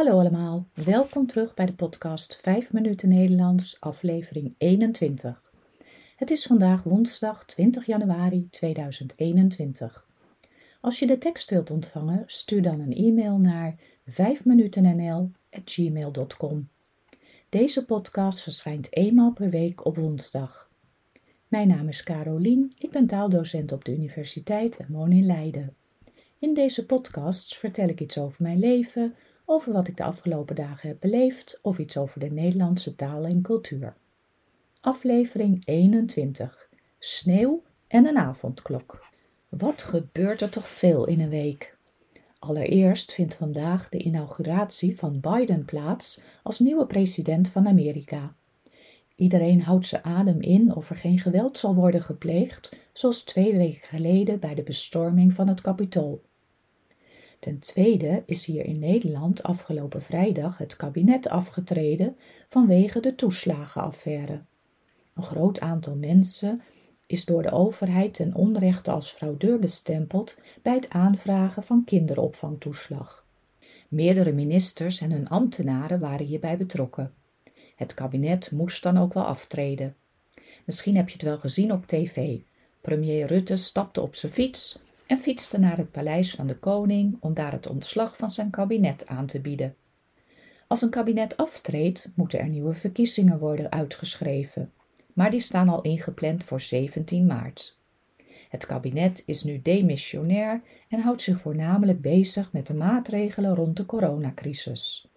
Hallo 0.00 0.18
allemaal, 0.18 0.66
welkom 0.74 1.26
terug 1.26 1.54
bij 1.54 1.66
de 1.66 1.72
podcast 1.72 2.38
5 2.42 2.72
minuten 2.72 3.08
Nederlands, 3.08 3.76
aflevering 3.80 4.54
21. 4.58 5.52
Het 6.16 6.30
is 6.30 6.46
vandaag 6.46 6.82
woensdag 6.82 7.44
20 7.44 7.86
januari 7.86 8.48
2021. 8.50 10.06
Als 10.80 10.98
je 10.98 11.06
de 11.06 11.18
tekst 11.18 11.50
wilt 11.50 11.70
ontvangen, 11.70 12.22
stuur 12.26 12.62
dan 12.62 12.80
een 12.80 12.92
e-mail 12.92 13.38
naar 13.38 13.76
5minutennl@gmail.com. 14.10 16.68
Deze 17.48 17.84
podcast 17.84 18.40
verschijnt 18.40 18.96
eenmaal 18.96 19.32
per 19.32 19.50
week 19.50 19.86
op 19.86 19.96
woensdag. 19.96 20.70
Mijn 21.48 21.68
naam 21.68 21.88
is 21.88 22.02
Carolien, 22.02 22.72
ik 22.78 22.90
ben 22.90 23.06
taaldocent 23.06 23.72
op 23.72 23.84
de 23.84 23.92
universiteit 23.92 24.76
en 24.76 24.86
woon 24.90 25.12
in 25.12 25.26
Leiden. 25.26 25.74
In 26.38 26.54
deze 26.54 26.86
podcasts 26.86 27.58
vertel 27.58 27.88
ik 27.88 28.00
iets 28.00 28.18
over 28.18 28.42
mijn 28.42 28.58
leven, 28.58 29.14
over 29.50 29.72
wat 29.72 29.88
ik 29.88 29.96
de 29.96 30.04
afgelopen 30.04 30.56
dagen 30.56 30.88
heb 30.88 31.00
beleefd 31.00 31.58
of 31.62 31.78
iets 31.78 31.96
over 31.96 32.20
de 32.20 32.30
Nederlandse 32.30 32.94
taal 32.94 33.24
en 33.24 33.42
cultuur. 33.42 33.96
Aflevering 34.80 35.62
21: 35.64 36.68
Sneeuw 36.98 37.62
en 37.86 38.06
een 38.06 38.18
avondklok. 38.18 39.06
Wat 39.48 39.82
gebeurt 39.82 40.40
er 40.40 40.50
toch 40.50 40.68
veel 40.68 41.06
in 41.06 41.20
een 41.20 41.28
week? 41.28 41.76
Allereerst 42.38 43.12
vindt 43.12 43.34
vandaag 43.34 43.88
de 43.88 43.98
inauguratie 43.98 44.98
van 44.98 45.20
Biden 45.20 45.64
plaats 45.64 46.20
als 46.42 46.58
nieuwe 46.58 46.86
president 46.86 47.48
van 47.48 47.68
Amerika. 47.68 48.34
Iedereen 49.14 49.62
houdt 49.62 49.86
zijn 49.86 50.04
adem 50.04 50.40
in 50.40 50.74
of 50.74 50.90
er 50.90 50.96
geen 50.96 51.18
geweld 51.18 51.58
zal 51.58 51.74
worden 51.74 52.02
gepleegd, 52.02 52.76
zoals 52.92 53.22
twee 53.22 53.56
weken 53.56 53.88
geleden 53.88 54.40
bij 54.40 54.54
de 54.54 54.62
bestorming 54.62 55.34
van 55.34 55.48
het 55.48 55.60
Capitool. 55.60 56.28
Ten 57.40 57.58
tweede 57.58 58.22
is 58.26 58.44
hier 58.44 58.64
in 58.64 58.78
Nederland 58.78 59.42
afgelopen 59.42 60.02
vrijdag 60.02 60.58
het 60.58 60.76
kabinet 60.76 61.28
afgetreden 61.28 62.16
vanwege 62.48 63.00
de 63.00 63.14
toeslagenaffaire. 63.14 64.40
Een 65.14 65.22
groot 65.22 65.60
aantal 65.60 65.96
mensen 65.96 66.62
is 67.06 67.24
door 67.24 67.42
de 67.42 67.50
overheid 67.50 68.14
ten 68.14 68.34
onrechte 68.34 68.90
als 68.90 69.10
fraudeur 69.10 69.58
bestempeld 69.58 70.36
bij 70.62 70.74
het 70.74 70.90
aanvragen 70.90 71.62
van 71.62 71.84
kinderopvangtoeslag. 71.84 73.26
Meerdere 73.88 74.32
ministers 74.32 75.00
en 75.00 75.10
hun 75.10 75.28
ambtenaren 75.28 76.00
waren 76.00 76.26
hierbij 76.26 76.56
betrokken. 76.56 77.14
Het 77.76 77.94
kabinet 77.94 78.50
moest 78.50 78.82
dan 78.82 78.98
ook 78.98 79.14
wel 79.14 79.26
aftreden. 79.26 79.96
Misschien 80.64 80.96
heb 80.96 81.06
je 81.06 81.12
het 81.12 81.22
wel 81.22 81.38
gezien 81.38 81.72
op 81.72 81.86
tv. 81.86 82.38
Premier 82.80 83.26
Rutte 83.26 83.56
stapte 83.56 84.00
op 84.00 84.14
zijn 84.14 84.32
fiets 84.32 84.78
en 85.10 85.18
fietste 85.18 85.58
naar 85.58 85.76
het 85.76 85.90
paleis 85.90 86.30
van 86.30 86.46
de 86.46 86.58
koning 86.58 87.16
om 87.20 87.34
daar 87.34 87.52
het 87.52 87.66
ontslag 87.66 88.16
van 88.16 88.30
zijn 88.30 88.50
kabinet 88.50 89.06
aan 89.06 89.26
te 89.26 89.40
bieden. 89.40 89.76
Als 90.66 90.82
een 90.82 90.90
kabinet 90.90 91.36
aftreedt, 91.36 92.10
moeten 92.14 92.38
er 92.38 92.48
nieuwe 92.48 92.74
verkiezingen 92.74 93.38
worden 93.38 93.72
uitgeschreven, 93.72 94.72
maar 95.12 95.30
die 95.30 95.40
staan 95.40 95.68
al 95.68 95.82
ingepland 95.82 96.44
voor 96.44 96.60
17 96.60 97.26
maart. 97.26 97.78
Het 98.48 98.66
kabinet 98.66 99.22
is 99.26 99.42
nu 99.42 99.62
demissionair 99.62 100.62
en 100.88 101.00
houdt 101.00 101.22
zich 101.22 101.40
voornamelijk 101.40 102.00
bezig 102.00 102.52
met 102.52 102.66
de 102.66 102.74
maatregelen 102.74 103.54
rond 103.54 103.76
de 103.76 103.86
coronacrisis. 103.86 105.08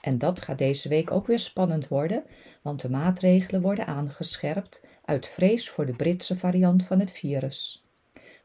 En 0.00 0.18
dat 0.18 0.40
gaat 0.40 0.58
deze 0.58 0.88
week 0.88 1.10
ook 1.10 1.26
weer 1.26 1.38
spannend 1.38 1.88
worden, 1.88 2.24
want 2.62 2.80
de 2.80 2.90
maatregelen 2.90 3.60
worden 3.60 3.86
aangescherpt 3.86 4.84
uit 5.04 5.28
vrees 5.28 5.70
voor 5.70 5.86
de 5.86 5.94
Britse 5.94 6.38
variant 6.38 6.84
van 6.84 7.00
het 7.00 7.12
virus. 7.12 7.85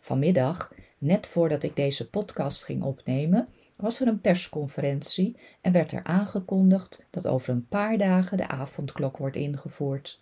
Vanmiddag, 0.03 0.73
net 0.97 1.27
voordat 1.27 1.63
ik 1.63 1.75
deze 1.75 2.09
podcast 2.09 2.63
ging 2.63 2.83
opnemen, 2.83 3.47
was 3.75 4.01
er 4.01 4.07
een 4.07 4.21
persconferentie 4.21 5.35
en 5.61 5.71
werd 5.71 5.91
er 5.91 6.03
aangekondigd 6.03 7.05
dat 7.09 7.27
over 7.27 7.53
een 7.53 7.67
paar 7.67 7.97
dagen 7.97 8.37
de 8.37 8.47
avondklok 8.47 9.17
wordt 9.17 9.35
ingevoerd. 9.35 10.21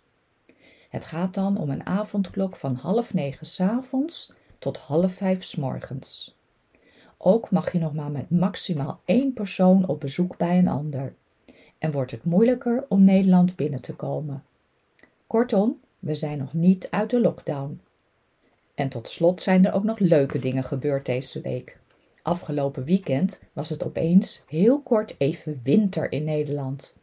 Het 0.88 1.04
gaat 1.04 1.34
dan 1.34 1.58
om 1.58 1.70
een 1.70 1.86
avondklok 1.86 2.56
van 2.56 2.74
half 2.74 3.14
negen 3.14 3.46
s 3.46 3.60
avonds 3.60 4.32
tot 4.58 4.76
half 4.76 5.12
vijf 5.12 5.44
s 5.44 5.56
morgens. 5.56 6.36
Ook 7.18 7.50
mag 7.50 7.72
je 7.72 7.78
nog 7.78 7.94
maar 7.94 8.10
met 8.10 8.30
maximaal 8.30 9.00
één 9.04 9.32
persoon 9.32 9.86
op 9.86 10.00
bezoek 10.00 10.36
bij 10.36 10.58
een 10.58 10.68
ander. 10.68 11.14
En 11.78 11.90
wordt 11.90 12.10
het 12.10 12.24
moeilijker 12.24 12.84
om 12.88 13.04
Nederland 13.04 13.56
binnen 13.56 13.80
te 13.80 13.94
komen. 13.94 14.44
Kortom, 15.26 15.80
we 15.98 16.14
zijn 16.14 16.38
nog 16.38 16.52
niet 16.52 16.90
uit 16.90 17.10
de 17.10 17.20
lockdown. 17.20 17.80
En 18.80 18.88
tot 18.88 19.08
slot 19.08 19.40
zijn 19.40 19.66
er 19.66 19.72
ook 19.72 19.84
nog 19.84 19.98
leuke 19.98 20.38
dingen 20.38 20.64
gebeurd 20.64 21.06
deze 21.06 21.40
week. 21.40 21.78
Afgelopen 22.22 22.84
weekend 22.84 23.42
was 23.52 23.68
het 23.68 23.84
opeens 23.84 24.44
heel 24.46 24.82
kort 24.82 25.14
even 25.18 25.60
winter 25.62 26.12
in 26.12 26.24
Nederland. 26.24 26.96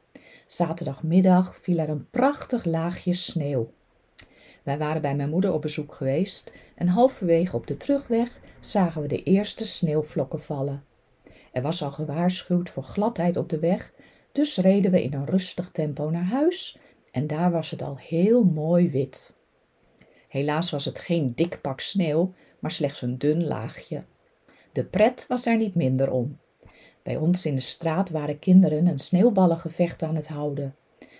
Zaterdagmiddag 0.47 1.55
viel 1.55 1.77
er 1.77 1.89
een 1.89 2.09
prachtig 2.09 2.65
laagje 2.65 3.13
sneeuw. 3.13 3.71
Wij 4.63 4.77
waren 4.77 5.01
bij 5.01 5.15
mijn 5.15 5.29
moeder 5.29 5.53
op 5.53 5.61
bezoek 5.61 5.93
geweest 5.93 6.53
en 6.75 6.87
halverwege 6.87 7.55
op 7.55 7.67
de 7.67 7.77
terugweg 7.77 8.39
zagen 8.59 9.01
we 9.01 9.07
de 9.07 9.23
eerste 9.23 9.65
sneeuwvlokken 9.65 10.41
vallen. 10.41 10.83
Er 11.51 11.61
was 11.61 11.83
al 11.83 11.91
gewaarschuwd 11.91 12.69
voor 12.69 12.83
gladheid 12.83 13.35
op 13.35 13.49
de 13.49 13.59
weg, 13.59 13.93
dus 14.31 14.57
reden 14.57 14.91
we 14.91 15.03
in 15.03 15.13
een 15.13 15.25
rustig 15.25 15.69
tempo 15.71 16.09
naar 16.09 16.25
huis 16.25 16.77
en 17.11 17.27
daar 17.27 17.51
was 17.51 17.71
het 17.71 17.81
al 17.81 17.97
heel 17.97 18.43
mooi 18.43 18.89
wit. 18.89 19.36
Helaas 20.27 20.71
was 20.71 20.85
het 20.85 20.99
geen 20.99 21.35
dik 21.35 21.61
pak 21.61 21.79
sneeuw, 21.79 22.33
maar 22.59 22.71
slechts 22.71 23.01
een 23.01 23.17
dun 23.17 23.45
laagje. 23.45 24.03
De 24.71 24.83
pret 24.83 25.25
was 25.27 25.45
er 25.45 25.57
niet 25.57 25.75
minder 25.75 26.11
om. 26.11 26.37
Bij 27.03 27.15
ons 27.15 27.45
in 27.45 27.55
de 27.55 27.61
straat 27.61 28.09
waren 28.09 28.39
kinderen 28.39 28.87
een 28.87 28.99
sneeuwballengevecht 28.99 30.03
aan 30.03 30.15
het 30.15 30.27
houden. 30.27 30.75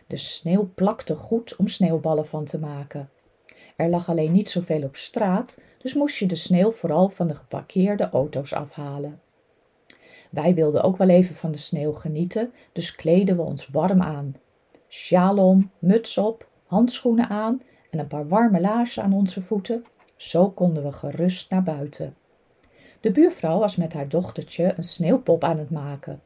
De 0.08 0.18
sneeuw 0.18 0.72
plakte 0.76 1.16
goed 1.16 1.56
om 1.56 1.68
sneeuwballen 1.68 2.28
van 2.28 2.46
te 2.46 2.60
maken. 2.60 3.10
Er 3.76 3.90
lag 3.90 4.10
alleen 4.10 4.32
niet 4.32 4.50
zoveel 4.50 4.84
op 4.84 4.96
straat, 4.96 5.60
dus 5.78 5.94
moest 5.94 6.18
je 6.18 6.26
de 6.26 6.36
sneeuw 6.36 6.72
vooral 6.72 7.10
van 7.10 7.28
de 7.28 7.36
geparkeerde 7.36 8.10
auto's 8.10 8.54
afhalen. 8.54 9.22
Wij 10.30 10.54
wilden 10.54 10.84
ook 10.84 10.98
wel 10.98 11.10
even 11.10 11.36
van 11.36 11.52
de 11.52 11.58
sneeuw 11.58 11.94
genieten, 11.94 12.54
dus 12.72 12.96
kleden 12.96 13.36
we 13.36 13.42
ons 13.42 13.68
warm 13.68 14.02
aan. 14.02 14.36
Sjaal 14.88 15.38
om, 15.38 15.72
muts 15.80 16.18
op, 16.18 16.50
handschoenen 16.66 17.30
aan 17.30 17.62
en 17.90 18.00
een 18.00 18.08
paar 18.08 18.28
warme 18.28 18.60
laarzen 18.60 19.04
aan 19.04 19.14
onze 19.14 19.42
voeten. 19.42 19.86
Zo 20.16 20.50
konden 20.50 20.84
we 20.84 20.92
gerust 20.92 21.52
naar 21.52 21.64
buiten. 21.64 22.16
De 23.02 23.12
buurvrouw 23.12 23.60
was 23.60 23.76
met 23.76 23.94
haar 23.94 24.10
dochtertje 24.10 24.74
een 24.78 24.84
sneeuwpop 24.84 25.44
aan 25.44 25.58
het 25.58 25.70
maken. 25.70 26.22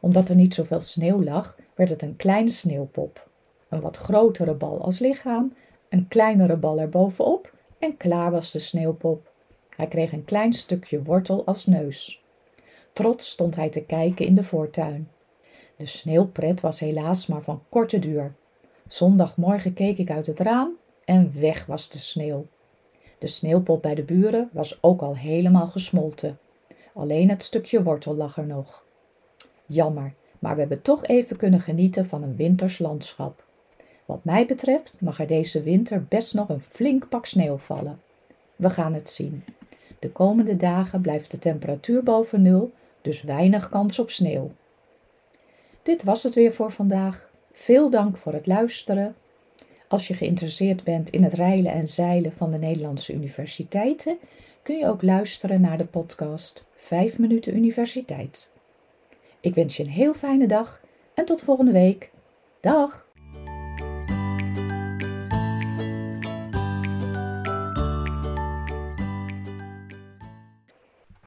Omdat 0.00 0.28
er 0.28 0.34
niet 0.34 0.54
zoveel 0.54 0.80
sneeuw 0.80 1.22
lag, 1.22 1.58
werd 1.74 1.90
het 1.90 2.02
een 2.02 2.16
kleine 2.16 2.50
sneeuwpop. 2.50 3.28
Een 3.68 3.80
wat 3.80 3.96
grotere 3.96 4.54
bal 4.54 4.80
als 4.82 4.98
lichaam, 4.98 5.54
een 5.88 6.08
kleinere 6.08 6.56
bal 6.56 6.78
erbovenop 6.80 7.54
en 7.78 7.96
klaar 7.96 8.30
was 8.30 8.52
de 8.52 8.58
sneeuwpop. 8.58 9.32
Hij 9.76 9.86
kreeg 9.86 10.12
een 10.12 10.24
klein 10.24 10.52
stukje 10.52 11.02
wortel 11.02 11.44
als 11.46 11.66
neus. 11.66 12.24
Trots 12.92 13.30
stond 13.30 13.56
hij 13.56 13.68
te 13.68 13.84
kijken 13.84 14.26
in 14.26 14.34
de 14.34 14.42
voortuin. 14.42 15.08
De 15.76 15.86
sneeuwpret 15.86 16.60
was 16.60 16.80
helaas 16.80 17.26
maar 17.26 17.42
van 17.42 17.62
korte 17.68 17.98
duur. 17.98 18.34
Zondagmorgen 18.86 19.72
keek 19.72 19.98
ik 19.98 20.10
uit 20.10 20.26
het 20.26 20.40
raam 20.40 20.76
en 21.08 21.40
weg 21.40 21.66
was 21.66 21.88
de 21.88 21.98
sneeuw. 21.98 22.46
De 23.18 23.26
sneeuwpop 23.26 23.82
bij 23.82 23.94
de 23.94 24.02
buren 24.02 24.48
was 24.52 24.78
ook 24.82 25.00
al 25.00 25.16
helemaal 25.16 25.66
gesmolten. 25.66 26.38
Alleen 26.94 27.28
het 27.28 27.42
stukje 27.42 27.82
wortel 27.82 28.14
lag 28.14 28.36
er 28.36 28.46
nog. 28.46 28.84
Jammer, 29.66 30.14
maar 30.38 30.54
we 30.54 30.60
hebben 30.60 30.82
toch 30.82 31.06
even 31.06 31.36
kunnen 31.36 31.60
genieten 31.60 32.06
van 32.06 32.22
een 32.22 32.36
winters 32.36 32.78
landschap. 32.78 33.44
Wat 34.04 34.24
mij 34.24 34.46
betreft 34.46 34.96
mag 35.00 35.20
er 35.20 35.26
deze 35.26 35.62
winter 35.62 36.04
best 36.04 36.34
nog 36.34 36.48
een 36.48 36.60
flink 36.60 37.08
pak 37.08 37.26
sneeuw 37.26 37.56
vallen. 37.56 38.00
We 38.56 38.70
gaan 38.70 38.94
het 38.94 39.10
zien. 39.10 39.44
De 39.98 40.10
komende 40.10 40.56
dagen 40.56 41.00
blijft 41.00 41.30
de 41.30 41.38
temperatuur 41.38 42.02
boven 42.02 42.42
nul, 42.42 42.72
dus 43.02 43.22
weinig 43.22 43.68
kans 43.68 43.98
op 43.98 44.10
sneeuw. 44.10 44.50
Dit 45.82 46.02
was 46.02 46.22
het 46.22 46.34
weer 46.34 46.52
voor 46.52 46.72
vandaag. 46.72 47.30
Veel 47.52 47.90
dank 47.90 48.16
voor 48.16 48.32
het 48.32 48.46
luisteren. 48.46 49.14
Als 49.88 50.08
je 50.08 50.14
geïnteresseerd 50.14 50.84
bent 50.84 51.10
in 51.10 51.22
het 51.22 51.32
reilen 51.32 51.72
en 51.72 51.88
zeilen 51.88 52.32
van 52.32 52.50
de 52.50 52.58
Nederlandse 52.58 53.12
universiteiten, 53.12 54.18
kun 54.62 54.78
je 54.78 54.86
ook 54.86 55.02
luisteren 55.02 55.60
naar 55.60 55.78
de 55.78 55.84
podcast 55.84 56.66
5 56.74 57.18
minuten 57.18 57.56
universiteit. 57.56 58.52
Ik 59.40 59.54
wens 59.54 59.76
je 59.76 59.82
een 59.82 59.88
heel 59.88 60.14
fijne 60.14 60.46
dag 60.46 60.80
en 61.14 61.24
tot 61.24 61.42
volgende 61.42 61.72
week. 61.72 62.10
Dag! 62.60 63.07